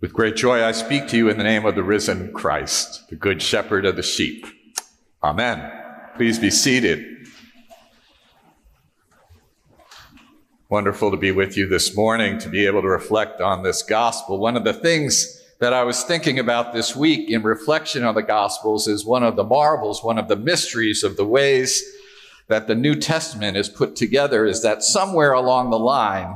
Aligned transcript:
With 0.00 0.14
great 0.14 0.34
joy, 0.34 0.64
I 0.64 0.72
speak 0.72 1.08
to 1.08 1.16
you 1.18 1.28
in 1.28 1.36
the 1.36 1.44
name 1.44 1.66
of 1.66 1.74
the 1.74 1.82
risen 1.82 2.32
Christ, 2.32 3.10
the 3.10 3.16
good 3.16 3.42
shepherd 3.42 3.84
of 3.84 3.96
the 3.96 4.02
sheep. 4.02 4.46
Amen. 5.22 5.70
Please 6.16 6.38
be 6.38 6.50
seated. 6.50 7.28
Wonderful 10.70 11.10
to 11.10 11.18
be 11.18 11.32
with 11.32 11.54
you 11.58 11.68
this 11.68 11.94
morning 11.94 12.38
to 12.38 12.48
be 12.48 12.64
able 12.64 12.80
to 12.80 12.88
reflect 12.88 13.42
on 13.42 13.62
this 13.62 13.82
gospel. 13.82 14.38
One 14.38 14.56
of 14.56 14.64
the 14.64 14.72
things 14.72 15.38
that 15.58 15.74
I 15.74 15.84
was 15.84 16.02
thinking 16.02 16.38
about 16.38 16.72
this 16.72 16.96
week 16.96 17.28
in 17.28 17.42
reflection 17.42 18.02
on 18.02 18.14
the 18.14 18.22
gospels 18.22 18.88
is 18.88 19.04
one 19.04 19.22
of 19.22 19.36
the 19.36 19.44
marvels, 19.44 20.02
one 20.02 20.16
of 20.16 20.28
the 20.28 20.36
mysteries 20.36 21.04
of 21.04 21.18
the 21.18 21.26
ways 21.26 21.84
that 22.48 22.66
the 22.66 22.74
New 22.74 22.94
Testament 22.94 23.58
is 23.58 23.68
put 23.68 23.96
together 23.96 24.46
is 24.46 24.62
that 24.62 24.82
somewhere 24.82 25.32
along 25.32 25.68
the 25.68 25.78
line, 25.78 26.34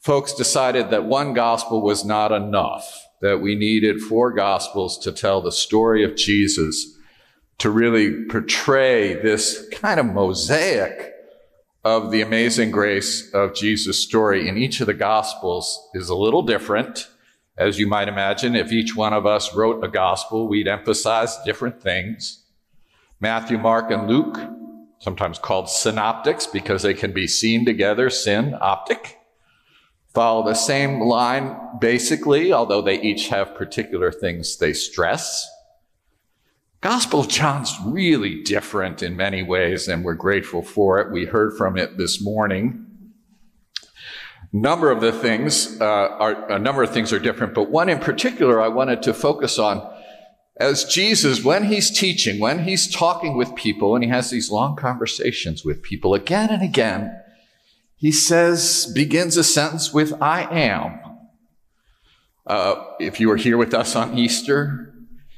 folks 0.00 0.32
decided 0.32 0.90
that 0.90 1.04
one 1.04 1.34
gospel 1.34 1.82
was 1.82 2.04
not 2.04 2.32
enough, 2.32 3.06
that 3.20 3.40
we 3.40 3.54
needed 3.54 4.00
four 4.00 4.32
gospels 4.32 4.98
to 4.98 5.12
tell 5.12 5.42
the 5.42 5.52
story 5.52 6.02
of 6.02 6.16
Jesus, 6.16 6.96
to 7.58 7.70
really 7.70 8.24
portray 8.24 9.14
this 9.14 9.68
kind 9.70 10.00
of 10.00 10.06
mosaic 10.06 11.12
of 11.84 12.10
the 12.10 12.22
amazing 12.22 12.70
grace 12.70 13.30
of 13.32 13.54
Jesus' 13.54 14.02
story 14.02 14.48
in 14.48 14.56
each 14.56 14.80
of 14.80 14.86
the 14.86 14.94
gospels 14.94 15.88
is 15.94 16.08
a 16.08 16.14
little 16.14 16.42
different. 16.42 17.08
As 17.58 17.78
you 17.78 17.86
might 17.86 18.08
imagine, 18.08 18.56
if 18.56 18.72
each 18.72 18.96
one 18.96 19.12
of 19.12 19.26
us 19.26 19.54
wrote 19.54 19.84
a 19.84 19.88
gospel, 19.88 20.48
we'd 20.48 20.68
emphasize 20.68 21.36
different 21.44 21.82
things. 21.82 22.44
Matthew, 23.18 23.58
Mark, 23.58 23.90
and 23.90 24.08
Luke, 24.08 24.38
sometimes 24.98 25.38
called 25.38 25.68
synoptics 25.68 26.46
because 26.46 26.82
they 26.82 26.94
can 26.94 27.12
be 27.12 27.26
seen 27.26 27.66
together, 27.66 28.08
syn, 28.08 28.56
optic 28.60 29.19
follow 30.14 30.44
the 30.44 30.54
same 30.54 31.00
line 31.00 31.56
basically, 31.80 32.52
although 32.52 32.82
they 32.82 33.00
each 33.00 33.28
have 33.28 33.54
particular 33.54 34.10
things 34.10 34.58
they 34.58 34.72
stress. 34.72 35.48
Gospel 36.80 37.20
of 37.20 37.28
John's 37.28 37.76
really 37.84 38.42
different 38.42 39.02
in 39.02 39.14
many 39.16 39.42
ways, 39.42 39.86
and 39.86 40.02
we're 40.02 40.14
grateful 40.14 40.62
for 40.62 40.98
it. 40.98 41.12
We 41.12 41.26
heard 41.26 41.56
from 41.56 41.76
it 41.76 41.98
this 41.98 42.22
morning. 42.22 42.86
Number 44.52 44.90
of 44.90 45.00
the 45.00 45.12
things 45.12 45.80
uh, 45.80 45.84
are 45.84 46.50
a 46.50 46.58
number 46.58 46.82
of 46.82 46.90
things 46.90 47.12
are 47.12 47.18
different, 47.18 47.54
but 47.54 47.70
one 47.70 47.88
in 47.88 47.98
particular 47.98 48.60
I 48.60 48.68
wanted 48.68 49.02
to 49.02 49.14
focus 49.14 49.58
on 49.58 49.88
as 50.60 50.84
Jesus, 50.84 51.42
when 51.42 51.64
he's 51.64 51.90
teaching, 51.90 52.38
when 52.38 52.64
he's 52.64 52.86
talking 52.86 53.34
with 53.36 53.54
people, 53.54 53.94
and 53.94 54.04
he 54.04 54.10
has 54.10 54.28
these 54.28 54.50
long 54.50 54.76
conversations 54.76 55.64
with 55.64 55.82
people 55.82 56.12
again 56.12 56.50
and 56.50 56.62
again, 56.62 57.18
he 58.00 58.12
says, 58.12 58.90
begins 58.94 59.36
a 59.36 59.44
sentence 59.44 59.92
with, 59.92 60.14
I 60.22 60.44
am. 60.50 61.00
Uh, 62.46 62.82
if 62.98 63.20
you 63.20 63.28
were 63.28 63.36
here 63.36 63.58
with 63.58 63.74
us 63.74 63.94
on 63.94 64.16
Easter, 64.16 64.94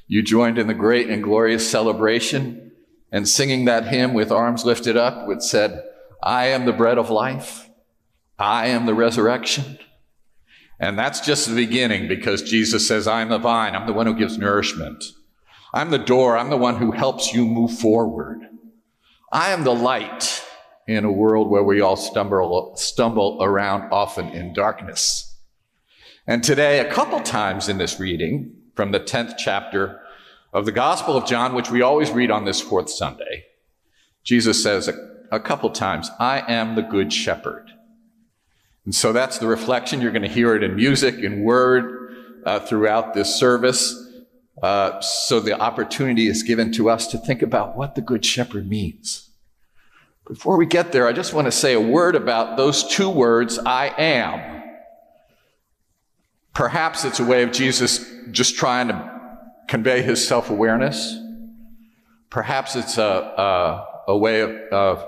you 0.06 0.22
joined 0.22 0.58
in 0.58 0.68
the 0.68 0.74
great 0.74 1.10
and 1.10 1.24
glorious 1.24 1.68
celebration 1.68 2.70
and 3.10 3.28
singing 3.28 3.64
that 3.64 3.88
hymn 3.88 4.14
with 4.14 4.30
arms 4.30 4.64
lifted 4.64 4.96
up, 4.96 5.26
which 5.26 5.40
said, 5.40 5.82
I 6.22 6.46
am 6.46 6.64
the 6.64 6.72
bread 6.72 6.98
of 6.98 7.10
life. 7.10 7.68
I 8.38 8.68
am 8.68 8.86
the 8.86 8.94
resurrection. 8.94 9.80
And 10.78 10.96
that's 10.96 11.18
just 11.18 11.48
the 11.48 11.56
beginning 11.56 12.06
because 12.06 12.42
Jesus 12.42 12.86
says, 12.86 13.08
I'm 13.08 13.30
the 13.30 13.38
vine. 13.38 13.74
I'm 13.74 13.88
the 13.88 13.92
one 13.92 14.06
who 14.06 14.14
gives 14.14 14.38
nourishment. 14.38 15.02
I'm 15.74 15.90
the 15.90 15.98
door. 15.98 16.36
I'm 16.36 16.50
the 16.50 16.56
one 16.56 16.76
who 16.76 16.92
helps 16.92 17.34
you 17.34 17.44
move 17.44 17.76
forward. 17.76 18.38
I 19.32 19.50
am 19.50 19.64
the 19.64 19.74
light 19.74 20.41
in 20.86 21.04
a 21.04 21.12
world 21.12 21.48
where 21.48 21.62
we 21.62 21.80
all 21.80 21.96
stumble, 21.96 22.74
stumble 22.76 23.38
around 23.40 23.90
often 23.92 24.28
in 24.28 24.52
darkness. 24.52 25.36
And 26.26 26.42
today, 26.42 26.78
a 26.78 26.90
couple 26.90 27.20
times 27.20 27.68
in 27.68 27.78
this 27.78 27.98
reading 27.98 28.54
from 28.74 28.92
the 28.92 29.00
10th 29.00 29.36
chapter 29.36 30.00
of 30.52 30.66
the 30.66 30.72
Gospel 30.72 31.16
of 31.16 31.26
John, 31.26 31.54
which 31.54 31.70
we 31.70 31.82
always 31.82 32.10
read 32.10 32.30
on 32.30 32.44
this 32.44 32.60
fourth 32.60 32.90
Sunday, 32.90 33.44
Jesus 34.22 34.62
says 34.62 34.88
a, 34.88 34.94
a 35.30 35.40
couple 35.40 35.70
times, 35.70 36.10
I 36.18 36.44
am 36.52 36.74
the 36.74 36.82
good 36.82 37.12
shepherd. 37.12 37.70
And 38.84 38.94
so 38.94 39.12
that's 39.12 39.38
the 39.38 39.46
reflection. 39.46 40.00
You're 40.00 40.12
going 40.12 40.22
to 40.22 40.28
hear 40.28 40.54
it 40.54 40.62
in 40.62 40.76
music, 40.76 41.16
in 41.16 41.44
word, 41.44 42.14
uh, 42.44 42.60
throughout 42.60 43.14
this 43.14 43.34
service. 43.34 43.98
Uh, 44.62 45.00
so 45.00 45.40
the 45.40 45.58
opportunity 45.58 46.26
is 46.26 46.42
given 46.42 46.72
to 46.72 46.90
us 46.90 47.06
to 47.08 47.18
think 47.18 47.42
about 47.42 47.76
what 47.76 47.94
the 47.94 48.00
good 48.00 48.24
shepherd 48.24 48.68
means. 48.68 49.30
Before 50.32 50.56
we 50.56 50.64
get 50.64 50.92
there, 50.92 51.06
I 51.06 51.12
just 51.12 51.34
want 51.34 51.46
to 51.46 51.52
say 51.52 51.74
a 51.74 51.80
word 51.80 52.14
about 52.14 52.56
those 52.56 52.84
two 52.84 53.10
words, 53.10 53.58
I 53.58 53.88
am. 53.98 54.62
Perhaps 56.54 57.04
it's 57.04 57.20
a 57.20 57.24
way 57.24 57.42
of 57.42 57.52
Jesus 57.52 58.10
just 58.30 58.56
trying 58.56 58.88
to 58.88 59.20
convey 59.68 60.00
his 60.00 60.26
self 60.26 60.48
awareness. 60.48 61.18
Perhaps 62.30 62.76
it's 62.76 62.96
a, 62.96 63.02
a, 63.02 63.86
a 64.08 64.16
way 64.16 64.40
of, 64.40 64.52
of, 64.72 65.06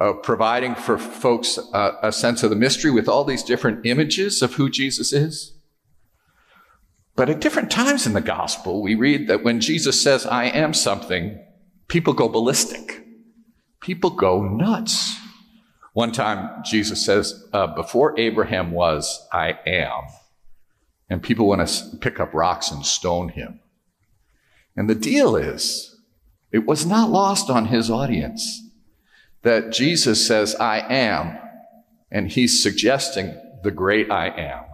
of, 0.00 0.22
providing 0.22 0.74
for 0.74 0.96
folks 0.96 1.58
a, 1.74 1.98
a 2.04 2.10
sense 2.10 2.42
of 2.42 2.48
the 2.48 2.56
mystery 2.56 2.90
with 2.90 3.06
all 3.06 3.24
these 3.24 3.42
different 3.42 3.84
images 3.84 4.40
of 4.40 4.54
who 4.54 4.70
Jesus 4.70 5.12
is. 5.12 5.52
But 7.16 7.28
at 7.28 7.42
different 7.42 7.70
times 7.70 8.06
in 8.06 8.14
the 8.14 8.22
gospel, 8.22 8.80
we 8.80 8.94
read 8.94 9.28
that 9.28 9.44
when 9.44 9.60
Jesus 9.60 10.00
says, 10.00 10.24
I 10.24 10.44
am 10.46 10.72
something, 10.72 11.38
people 11.86 12.14
go 12.14 12.30
ballistic 12.30 13.03
people 13.84 14.08
go 14.08 14.42
nuts. 14.42 15.14
One 15.92 16.10
time, 16.10 16.64
Jesus 16.64 17.04
says, 17.04 17.46
uh, 17.52 17.66
Before 17.66 18.18
Abraham 18.18 18.72
was, 18.72 19.28
I 19.30 19.58
am. 19.66 20.04
And 21.10 21.22
people 21.22 21.46
want 21.46 21.68
to 21.68 21.96
pick 21.98 22.18
up 22.18 22.32
rocks 22.32 22.70
and 22.70 22.84
stone 22.84 23.28
him. 23.28 23.60
And 24.74 24.88
the 24.88 24.94
deal 24.94 25.36
is, 25.36 26.00
it 26.50 26.66
was 26.66 26.86
not 26.86 27.10
lost 27.10 27.50
on 27.50 27.66
his 27.66 27.90
audience 27.90 28.62
that 29.42 29.70
Jesus 29.70 30.26
says, 30.26 30.54
I 30.54 30.78
am, 30.78 31.38
and 32.10 32.32
he's 32.32 32.62
suggesting 32.62 33.38
the 33.62 33.70
great 33.70 34.10
I 34.10 34.28
am. 34.28 34.64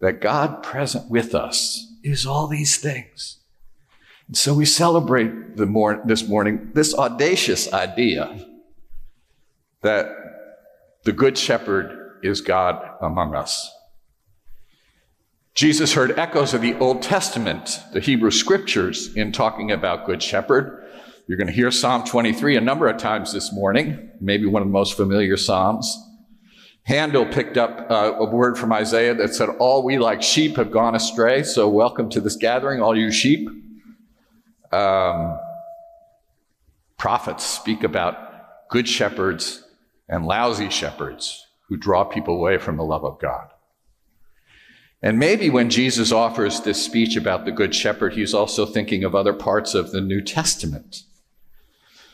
That 0.00 0.20
God 0.20 0.64
present 0.64 1.08
with 1.08 1.32
us 1.32 1.94
is 2.02 2.26
all 2.26 2.48
these 2.48 2.76
things. 2.76 3.38
So 4.34 4.54
we 4.54 4.64
celebrate 4.64 5.58
mor- 5.58 6.00
this 6.06 6.26
morning 6.26 6.70
this 6.72 6.94
audacious 6.94 7.70
idea 7.72 8.46
that 9.82 10.08
the 11.04 11.12
Good 11.12 11.36
Shepherd 11.36 12.18
is 12.22 12.40
God 12.40 12.82
among 13.02 13.34
us. 13.34 13.70
Jesus 15.54 15.92
heard 15.92 16.18
echoes 16.18 16.54
of 16.54 16.62
the 16.62 16.74
Old 16.76 17.02
Testament, 17.02 17.80
the 17.92 18.00
Hebrew 18.00 18.30
scriptures, 18.30 19.14
in 19.14 19.32
talking 19.32 19.70
about 19.70 20.06
Good 20.06 20.22
Shepherd. 20.22 20.82
You're 21.26 21.36
going 21.36 21.48
to 21.48 21.52
hear 21.52 21.70
Psalm 21.70 22.04
23 22.04 22.56
a 22.56 22.60
number 22.62 22.88
of 22.88 22.96
times 22.96 23.34
this 23.34 23.52
morning, 23.52 24.10
maybe 24.18 24.46
one 24.46 24.62
of 24.62 24.68
the 24.68 24.72
most 24.72 24.96
familiar 24.96 25.36
Psalms. 25.36 25.94
Handel 26.84 27.26
picked 27.26 27.58
up 27.58 27.90
uh, 27.90 28.14
a 28.14 28.24
word 28.24 28.56
from 28.56 28.72
Isaiah 28.72 29.14
that 29.14 29.34
said, 29.34 29.50
All 29.58 29.84
we 29.84 29.98
like 29.98 30.22
sheep 30.22 30.56
have 30.56 30.70
gone 30.70 30.94
astray, 30.94 31.42
so 31.42 31.68
welcome 31.68 32.08
to 32.10 32.20
this 32.20 32.36
gathering, 32.36 32.80
all 32.80 32.96
you 32.96 33.12
sheep 33.12 33.61
um, 34.72 35.38
prophets 36.98 37.44
speak 37.44 37.82
about 37.84 38.68
good 38.68 38.88
shepherds 38.88 39.64
and 40.08 40.26
lousy 40.26 40.70
shepherds 40.70 41.46
who 41.68 41.76
draw 41.76 42.04
people 42.04 42.34
away 42.34 42.58
from 42.58 42.76
the 42.76 42.84
love 42.84 43.04
of 43.04 43.18
God. 43.20 43.48
And 45.02 45.18
maybe 45.18 45.50
when 45.50 45.68
Jesus 45.68 46.12
offers 46.12 46.60
this 46.60 46.82
speech 46.82 47.16
about 47.16 47.44
the 47.44 47.50
Good 47.50 47.74
Shepherd, 47.74 48.12
he's 48.12 48.32
also 48.32 48.64
thinking 48.64 49.02
of 49.02 49.16
other 49.16 49.32
parts 49.32 49.74
of 49.74 49.90
the 49.90 50.00
New 50.00 50.20
Testament. 50.20 51.02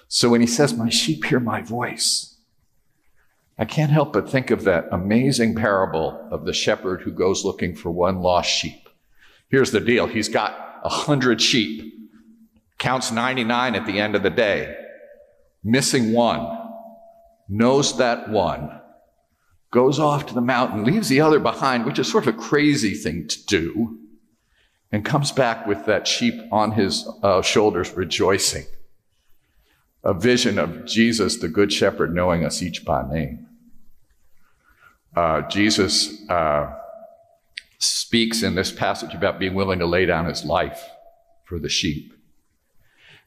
So 0.08 0.30
when 0.30 0.40
he 0.40 0.46
says, 0.46 0.72
My 0.72 0.88
sheep 0.88 1.26
hear 1.26 1.38
my 1.38 1.60
voice, 1.60 2.36
I 3.58 3.66
can't 3.66 3.90
help 3.90 4.14
but 4.14 4.30
think 4.30 4.50
of 4.50 4.64
that 4.64 4.88
amazing 4.90 5.54
parable 5.54 6.28
of 6.30 6.46
the 6.46 6.54
shepherd 6.54 7.02
who 7.02 7.10
goes 7.10 7.44
looking 7.44 7.74
for 7.74 7.90
one 7.90 8.20
lost 8.20 8.48
sheep. 8.48 8.88
Here's 9.50 9.70
the 9.70 9.80
deal 9.80 10.06
he's 10.06 10.28
got 10.28 10.80
a 10.82 10.88
hundred 10.88 11.42
sheep 11.42 11.92
counts 12.78 13.10
99 13.10 13.74
at 13.74 13.86
the 13.86 13.98
end 14.00 14.14
of 14.14 14.22
the 14.22 14.30
day, 14.30 14.76
missing 15.62 16.12
one, 16.12 16.46
knows 17.48 17.96
that 17.98 18.28
one, 18.28 18.80
goes 19.70 19.98
off 19.98 20.26
to 20.26 20.34
the 20.34 20.40
mountain, 20.40 20.84
leaves 20.84 21.08
the 21.08 21.20
other 21.20 21.40
behind, 21.40 21.84
which 21.84 21.98
is 21.98 22.10
sort 22.10 22.26
of 22.26 22.34
a 22.34 22.38
crazy 22.38 22.94
thing 22.94 23.26
to 23.28 23.44
do, 23.46 23.98
and 24.90 25.04
comes 25.04 25.32
back 25.32 25.66
with 25.66 25.84
that 25.86 26.06
sheep 26.06 26.34
on 26.50 26.72
his 26.72 27.08
uh, 27.22 27.42
shoulders 27.42 27.92
rejoicing. 27.92 28.64
A 30.04 30.14
vision 30.14 30.58
of 30.58 30.86
Jesus, 30.86 31.36
the 31.36 31.48
Good 31.48 31.72
Shepherd, 31.72 32.14
knowing 32.14 32.44
us 32.44 32.62
each 32.62 32.84
by 32.84 33.06
name. 33.12 33.46
Uh, 35.14 35.42
Jesus 35.42 36.28
uh, 36.30 36.72
speaks 37.78 38.42
in 38.42 38.54
this 38.54 38.70
passage 38.70 39.14
about 39.14 39.38
being 39.38 39.54
willing 39.54 39.80
to 39.80 39.86
lay 39.86 40.06
down 40.06 40.26
his 40.26 40.44
life 40.44 40.82
for 41.44 41.58
the 41.58 41.68
sheep. 41.68 42.14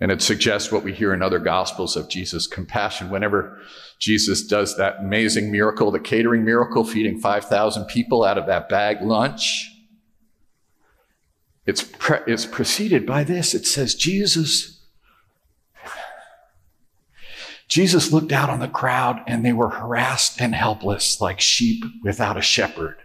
And 0.01 0.12
it 0.12 0.21
suggests 0.21 0.71
what 0.71 0.83
we 0.83 0.94
hear 0.94 1.13
in 1.13 1.21
other 1.21 1.38
gospels 1.39 1.95
of 1.95 2.09
Jesus' 2.09 2.48
compassion. 2.48 3.12
Whenever 3.12 3.59
Jesus 4.00 4.45
does 4.45 4.75
that 4.77 4.98
amazing 5.00 5.51
miracle, 5.51 5.92
the 5.92 6.00
catering 6.00 6.44
miracle, 6.44 6.83
feeding 6.83 7.19
5,000 7.19 7.86
people 7.86 8.24
out 8.24 8.39
of 8.39 8.48
that 8.48 8.68
bag 8.68 9.03
lunch, 9.03 9.71
it's, 11.68 11.83
pre- 11.83 12.18
it's 12.25 12.48
preceded 12.48 13.06
by 13.06 13.24
this. 13.24 13.53
It 13.53 13.68
says, 13.68 13.94
Jesus, 13.94 14.81
Jesus 17.68 18.12
looked 18.12 18.31
out 18.31 18.50
on 18.50 18.59
the 18.59 18.68
crowd 18.68 19.21
and 19.27 19.45
they 19.45 19.54
were 19.54 19.69
harassed 19.69 20.42
and 20.42 20.56
helpless 20.56 21.21
like 21.21 21.39
sheep 21.39 21.83
without 22.04 22.38
a 22.38 22.42
shepherd. 22.42 22.97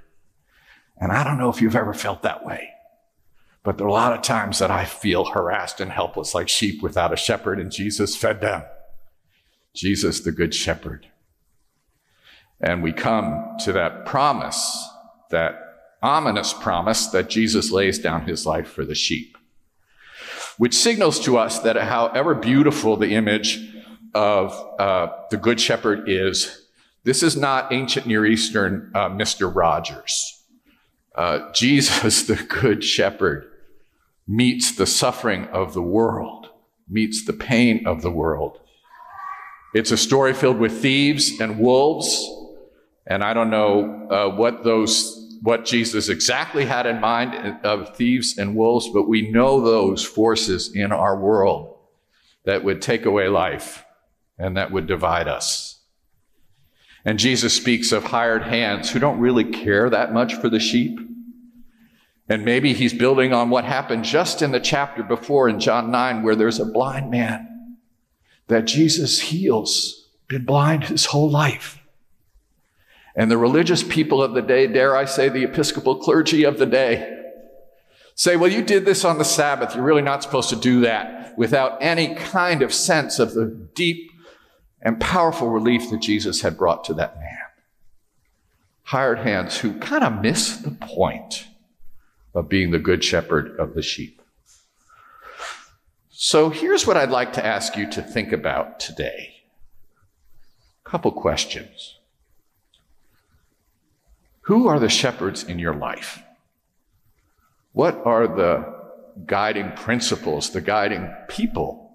And 0.96 1.12
I 1.12 1.22
don't 1.24 1.38
know 1.38 1.50
if 1.50 1.60
you've 1.60 1.76
ever 1.76 1.92
felt 1.92 2.22
that 2.22 2.44
way, 2.44 2.70
but 3.66 3.78
there 3.78 3.86
are 3.88 3.90
a 3.90 3.92
lot 3.92 4.12
of 4.12 4.22
times 4.22 4.60
that 4.60 4.70
I 4.70 4.84
feel 4.84 5.24
harassed 5.24 5.80
and 5.80 5.90
helpless 5.90 6.36
like 6.36 6.48
sheep 6.48 6.84
without 6.84 7.12
a 7.12 7.16
shepherd, 7.16 7.58
and 7.58 7.72
Jesus 7.72 8.14
fed 8.14 8.40
them. 8.40 8.62
Jesus, 9.74 10.20
the 10.20 10.30
good 10.30 10.54
shepherd. 10.54 11.08
And 12.60 12.80
we 12.80 12.92
come 12.92 13.56
to 13.64 13.72
that 13.72 14.06
promise, 14.06 14.88
that 15.30 15.56
ominous 16.00 16.52
promise 16.52 17.08
that 17.08 17.28
Jesus 17.28 17.72
lays 17.72 17.98
down 17.98 18.24
his 18.24 18.46
life 18.46 18.68
for 18.68 18.84
the 18.84 18.94
sheep, 18.94 19.36
which 20.58 20.72
signals 20.72 21.18
to 21.24 21.36
us 21.36 21.58
that 21.58 21.74
however 21.74 22.36
beautiful 22.36 22.96
the 22.96 23.14
image 23.16 23.68
of 24.14 24.52
uh, 24.78 25.08
the 25.32 25.36
good 25.36 25.60
shepherd 25.60 26.08
is, 26.08 26.68
this 27.02 27.20
is 27.20 27.36
not 27.36 27.72
ancient 27.72 28.06
Near 28.06 28.24
Eastern 28.24 28.92
uh, 28.94 29.08
Mr. 29.08 29.52
Rogers. 29.52 30.44
Uh, 31.16 31.50
Jesus, 31.52 32.22
the 32.28 32.36
Good 32.36 32.84
Shepherd, 32.84 33.50
meets 34.26 34.72
the 34.72 34.86
suffering 34.86 35.46
of 35.46 35.74
the 35.74 35.82
world, 35.82 36.48
meets 36.88 37.24
the 37.24 37.32
pain 37.32 37.86
of 37.86 38.02
the 38.02 38.10
world. 38.10 38.58
It's 39.74 39.90
a 39.90 39.96
story 39.96 40.32
filled 40.32 40.58
with 40.58 40.80
thieves 40.80 41.40
and 41.40 41.58
wolves, 41.58 42.30
and 43.06 43.22
I 43.22 43.34
don't 43.34 43.50
know 43.50 44.08
uh, 44.10 44.36
what 44.36 44.64
those 44.64 45.22
what 45.42 45.64
Jesus 45.64 46.08
exactly 46.08 46.64
had 46.64 46.86
in 46.86 47.00
mind 47.00 47.64
of 47.64 47.94
thieves 47.94 48.38
and 48.38 48.56
wolves, 48.56 48.88
but 48.92 49.08
we 49.08 49.30
know 49.30 49.60
those 49.60 50.04
forces 50.04 50.74
in 50.74 50.92
our 50.92 51.16
world 51.20 51.76
that 52.44 52.64
would 52.64 52.80
take 52.80 53.04
away 53.04 53.28
life 53.28 53.84
and 54.38 54.56
that 54.56 54.72
would 54.72 54.86
divide 54.86 55.28
us. 55.28 55.80
And 57.04 57.18
Jesus 57.18 57.54
speaks 57.54 57.92
of 57.92 58.04
hired 58.04 58.42
hands 58.42 58.90
who 58.90 58.98
don't 58.98 59.20
really 59.20 59.44
care 59.44 59.88
that 59.90 60.12
much 60.12 60.34
for 60.34 60.48
the 60.48 60.58
sheep. 60.58 60.98
And 62.28 62.44
maybe 62.44 62.72
he's 62.72 62.92
building 62.92 63.32
on 63.32 63.50
what 63.50 63.64
happened 63.64 64.04
just 64.04 64.42
in 64.42 64.50
the 64.50 64.60
chapter 64.60 65.02
before 65.02 65.48
in 65.48 65.60
John 65.60 65.90
9, 65.90 66.22
where 66.22 66.34
there's 66.34 66.58
a 66.58 66.64
blind 66.64 67.10
man 67.10 67.76
that 68.48 68.64
Jesus 68.64 69.20
heals, 69.20 70.08
been 70.28 70.44
blind 70.44 70.84
his 70.84 71.06
whole 71.06 71.30
life. 71.30 71.80
And 73.14 73.30
the 73.30 73.38
religious 73.38 73.82
people 73.82 74.22
of 74.22 74.34
the 74.34 74.42
day, 74.42 74.66
dare 74.66 74.96
I 74.96 75.04
say, 75.04 75.28
the 75.28 75.44
Episcopal 75.44 75.96
clergy 75.96 76.44
of 76.44 76.58
the 76.58 76.66
day, 76.66 77.12
say, 78.14 78.36
well, 78.36 78.50
you 78.50 78.62
did 78.62 78.84
this 78.84 79.04
on 79.04 79.18
the 79.18 79.24
Sabbath. 79.24 79.74
You're 79.74 79.84
really 79.84 80.02
not 80.02 80.22
supposed 80.22 80.50
to 80.50 80.56
do 80.56 80.80
that 80.80 81.38
without 81.38 81.78
any 81.80 82.14
kind 82.14 82.62
of 82.62 82.74
sense 82.74 83.18
of 83.18 83.34
the 83.34 83.46
deep 83.74 84.10
and 84.82 85.00
powerful 85.00 85.48
relief 85.48 85.90
that 85.90 86.02
Jesus 86.02 86.42
had 86.42 86.58
brought 86.58 86.84
to 86.84 86.94
that 86.94 87.16
man. 87.16 87.38
Hired 88.84 89.20
hands 89.20 89.58
who 89.58 89.78
kind 89.78 90.04
of 90.04 90.20
miss 90.20 90.56
the 90.56 90.70
point 90.70 91.46
of 92.36 92.50
being 92.50 92.70
the 92.70 92.78
good 92.78 93.02
shepherd 93.02 93.58
of 93.58 93.74
the 93.74 93.82
sheep. 93.82 94.20
So 96.10 96.50
here's 96.50 96.86
what 96.86 96.98
I'd 96.98 97.10
like 97.10 97.32
to 97.32 97.44
ask 97.44 97.76
you 97.76 97.90
to 97.90 98.02
think 98.02 98.30
about 98.30 98.78
today. 98.78 99.42
A 100.84 100.88
couple 100.88 101.10
questions. 101.12 101.98
Who 104.42 104.68
are 104.68 104.78
the 104.78 104.90
shepherds 104.90 105.44
in 105.44 105.58
your 105.58 105.74
life? 105.74 106.22
What 107.72 108.00
are 108.04 108.28
the 108.28 108.74
guiding 109.24 109.72
principles, 109.72 110.50
the 110.50 110.60
guiding 110.60 111.12
people 111.28 111.90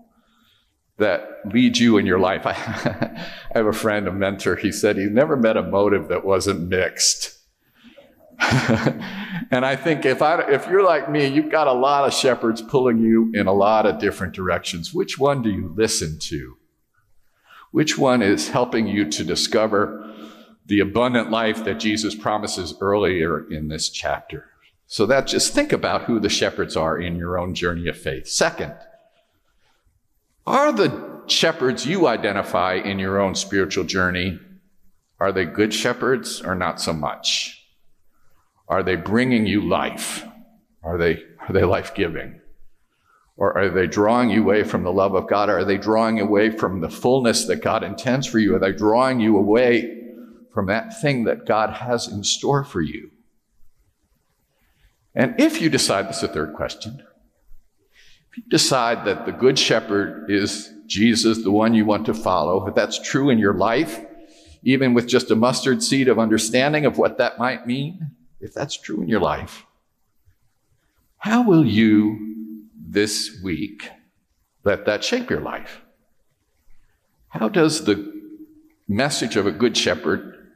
that 0.97 1.41
lead 1.45 1.77
you 1.77 1.97
in 1.97 2.07
your 2.07 2.19
life? 2.19 2.45
I, 2.45 3.27
have 3.53 3.67
a 3.67 3.73
friend, 3.73 4.07
a 4.07 4.11
mentor, 4.11 4.55
he 4.55 4.71
said 4.71 4.97
he 4.97 5.05
never 5.05 5.37
met 5.37 5.55
a 5.55 5.63
motive 5.63 6.07
that 6.07 6.25
wasn't 6.25 6.67
mixed. 6.67 7.40
and 9.51 9.65
I 9.65 9.75
think 9.75 10.05
if 10.05 10.21
I 10.21 10.41
if 10.49 10.67
you're 10.67 10.83
like 10.83 11.09
me, 11.09 11.27
you've 11.27 11.51
got 11.51 11.67
a 11.67 11.73
lot 11.73 12.05
of 12.05 12.13
shepherds 12.13 12.61
pulling 12.61 12.97
you 12.97 13.31
in 13.33 13.47
a 13.47 13.53
lot 13.53 13.85
of 13.85 13.99
different 13.99 14.33
directions. 14.33 14.93
Which 14.93 15.19
one 15.19 15.41
do 15.41 15.49
you 15.49 15.73
listen 15.75 16.17
to? 16.19 16.57
Which 17.71 17.97
one 17.97 18.21
is 18.21 18.49
helping 18.49 18.87
you 18.87 19.09
to 19.11 19.23
discover 19.23 20.13
the 20.65 20.79
abundant 20.79 21.29
life 21.29 21.63
that 21.65 21.79
Jesus 21.79 22.15
promises 22.15 22.73
earlier 22.81 23.49
in 23.49 23.67
this 23.67 23.89
chapter? 23.89 24.49
So 24.87 25.05
that 25.05 25.27
just 25.27 25.53
think 25.53 25.71
about 25.71 26.03
who 26.03 26.19
the 26.19 26.29
shepherds 26.29 26.75
are 26.75 26.97
in 26.97 27.15
your 27.15 27.37
own 27.37 27.53
journey 27.53 27.87
of 27.87 27.97
faith. 27.97 28.27
Second, 28.27 28.73
are 30.45 30.71
the 30.71 31.21
shepherds 31.27 31.85
you 31.85 32.07
identify 32.07 32.73
in 32.73 32.99
your 32.99 33.19
own 33.19 33.35
spiritual 33.35 33.85
journey 33.85 34.39
are 35.21 35.31
they 35.31 35.45
good 35.45 35.71
shepherds 35.71 36.41
or 36.41 36.55
not 36.55 36.81
so 36.81 36.93
much? 36.93 37.60
Are 38.71 38.83
they 38.83 38.95
bringing 38.95 39.45
you 39.45 39.67
life? 39.67 40.25
Are 40.81 40.97
they, 40.97 41.21
are 41.41 41.51
they 41.51 41.65
life 41.65 41.93
giving? 41.93 42.39
Or 43.35 43.57
are 43.57 43.69
they 43.69 43.85
drawing 43.85 44.29
you 44.29 44.43
away 44.43 44.63
from 44.63 44.83
the 44.83 44.93
love 44.93 45.13
of 45.13 45.27
God? 45.27 45.49
Are 45.49 45.65
they 45.65 45.77
drawing 45.77 46.21
away 46.21 46.51
from 46.51 46.79
the 46.79 46.89
fullness 46.89 47.45
that 47.47 47.57
God 47.57 47.83
intends 47.83 48.27
for 48.27 48.39
you? 48.39 48.55
Are 48.55 48.59
they 48.59 48.71
drawing 48.71 49.19
you 49.19 49.37
away 49.37 50.13
from 50.53 50.67
that 50.67 51.01
thing 51.01 51.25
that 51.25 51.45
God 51.45 51.71
has 51.71 52.07
in 52.07 52.23
store 52.23 52.63
for 52.63 52.79
you? 52.79 53.11
And 55.13 55.35
if 55.37 55.61
you 55.61 55.69
decide, 55.69 56.07
this 56.07 56.17
is 56.17 56.23
a 56.23 56.27
third 56.29 56.53
question, 56.53 57.03
if 58.31 58.37
you 58.37 58.43
decide 58.47 59.03
that 59.05 59.25
the 59.25 59.33
Good 59.33 59.59
Shepherd 59.59 60.31
is 60.31 60.71
Jesus, 60.85 61.43
the 61.43 61.51
one 61.51 61.73
you 61.73 61.83
want 61.83 62.05
to 62.05 62.13
follow, 62.13 62.65
if 62.67 62.75
that's 62.75 63.01
true 63.01 63.29
in 63.29 63.37
your 63.37 63.53
life, 63.53 63.99
even 64.63 64.93
with 64.93 65.07
just 65.07 65.29
a 65.29 65.35
mustard 65.35 65.83
seed 65.83 66.07
of 66.07 66.17
understanding 66.17 66.85
of 66.85 66.97
what 66.97 67.17
that 67.17 67.37
might 67.37 67.67
mean, 67.67 68.11
if 68.41 68.53
that's 68.53 68.75
true 68.75 69.01
in 69.01 69.07
your 69.07 69.19
life, 69.19 69.65
how 71.17 71.43
will 71.43 71.65
you 71.65 72.65
this 72.75 73.39
week 73.43 73.89
let 74.63 74.85
that 74.85 75.03
shape 75.03 75.29
your 75.29 75.41
life? 75.41 75.81
How 77.29 77.47
does 77.47 77.85
the 77.85 78.11
message 78.87 79.35
of 79.35 79.45
a 79.45 79.51
good 79.51 79.77
shepherd 79.77 80.49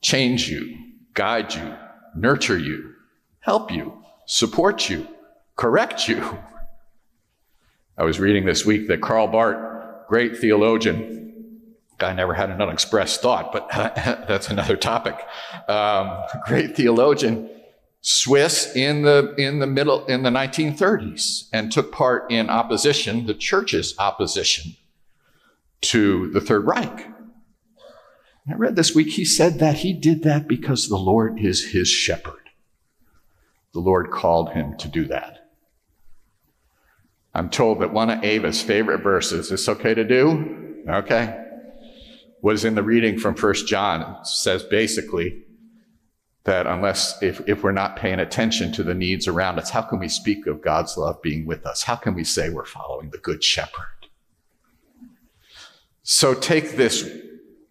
change 0.00 0.48
you, 0.48 0.78
guide 1.14 1.54
you, 1.54 1.74
nurture 2.14 2.58
you, 2.58 2.94
help 3.40 3.70
you, 3.70 4.02
support 4.26 4.88
you, 4.88 5.06
correct 5.56 6.08
you? 6.08 6.22
I 7.98 8.04
was 8.04 8.20
reading 8.20 8.44
this 8.44 8.64
week 8.64 8.88
that 8.88 9.00
Karl 9.00 9.26
Barth, 9.26 10.06
great 10.08 10.36
theologian, 10.36 11.25
Guy 11.98 12.12
never 12.12 12.34
had 12.34 12.50
an 12.50 12.60
unexpressed 12.60 13.22
thought, 13.22 13.52
but 13.52 13.68
that's 14.28 14.48
another 14.48 14.76
topic. 14.76 15.16
Um, 15.68 16.22
great 16.44 16.76
theologian, 16.76 17.50
Swiss 18.02 18.74
in 18.76 19.02
the 19.02 19.34
in 19.36 19.60
the 19.60 19.66
middle 19.66 20.04
in 20.06 20.22
the 20.22 20.30
1930s, 20.30 21.48
and 21.52 21.72
took 21.72 21.92
part 21.92 22.30
in 22.30 22.50
opposition, 22.50 23.26
the 23.26 23.34
church's 23.34 23.94
opposition 23.98 24.76
to 25.82 26.30
the 26.30 26.40
Third 26.40 26.66
Reich. 26.66 27.08
I 28.48 28.54
read 28.54 28.76
this 28.76 28.94
week 28.94 29.08
he 29.08 29.24
said 29.24 29.58
that 29.58 29.78
he 29.78 29.92
did 29.92 30.22
that 30.22 30.46
because 30.46 30.88
the 30.88 30.96
Lord 30.96 31.40
is 31.40 31.72
his 31.72 31.88
shepherd. 31.88 32.50
The 33.72 33.80
Lord 33.80 34.10
called 34.10 34.50
him 34.50 34.76
to 34.76 34.88
do 34.88 35.04
that. 35.06 35.50
I'm 37.34 37.50
told 37.50 37.80
that 37.80 37.92
one 37.92 38.08
of 38.08 38.22
Ava's 38.22 38.62
favorite 38.62 39.02
verses, 39.02 39.50
is 39.50 39.68
okay 39.68 39.94
to 39.94 40.04
do? 40.04 40.84
Okay 40.88 41.45
was 42.46 42.64
in 42.64 42.76
the 42.76 42.82
reading 42.82 43.18
from 43.18 43.34
First 43.34 43.66
John 43.66 44.24
says 44.24 44.62
basically 44.62 45.42
that 46.44 46.64
unless 46.64 47.20
if, 47.20 47.40
if 47.48 47.64
we're 47.64 47.72
not 47.72 47.96
paying 47.96 48.20
attention 48.20 48.70
to 48.74 48.84
the 48.84 48.94
needs 48.94 49.26
around 49.26 49.58
us, 49.58 49.70
how 49.70 49.82
can 49.82 49.98
we 49.98 50.06
speak 50.06 50.46
of 50.46 50.62
God's 50.62 50.96
love 50.96 51.20
being 51.20 51.44
with 51.44 51.66
us? 51.66 51.82
How 51.82 51.96
can 51.96 52.14
we 52.14 52.22
say 52.22 52.48
we're 52.48 52.64
following 52.64 53.10
the 53.10 53.18
Good 53.18 53.42
Shepherd? 53.42 54.06
So 56.04 56.34
take 56.34 56.76
this 56.76 57.10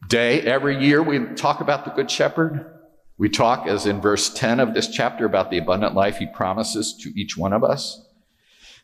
day. 0.10 0.42
Every 0.42 0.86
year 0.86 1.02
we 1.02 1.20
talk 1.36 1.62
about 1.62 1.86
the 1.86 1.92
Good 1.92 2.12
Shepherd. 2.12 2.70
We 3.18 3.30
talk, 3.30 3.68
as 3.68 3.86
in 3.86 4.02
verse 4.02 4.30
10 4.34 4.60
of 4.60 4.74
this 4.74 4.90
chapter, 4.90 5.26
about 5.26 5.52
the 5.52 5.58
abundant 5.58 5.96
life 5.96 6.18
he 6.18 6.26
promises 6.26 6.94
to 7.00 7.18
each 7.18 7.38
one 7.38 7.54
of 7.54 7.64
us. 7.64 8.06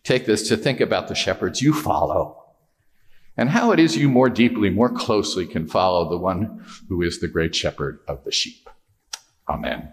Take 0.06 0.26
this 0.26 0.48
to 0.48 0.56
think 0.56 0.80
about 0.80 1.10
the 1.10 1.16
shepherds 1.16 1.62
you 1.62 1.74
follow 1.74 2.41
and 3.38 3.50
how 3.50 3.72
it 3.72 3.80
is 3.80 3.98
you 3.98 4.10
more 4.10 4.30
deeply, 4.30 4.70
more 4.70 4.90
closely 4.90 5.46
can 5.46 5.68
follow 5.68 6.10
the 6.10 6.18
one 6.18 6.66
who 6.90 7.02
is 7.02 7.20
the 7.20 7.28
great 7.28 7.56
shepherd 7.56 8.00
of 8.08 8.24
the 8.24 8.32
sheep. 8.32 8.70
Amen. 9.50 9.92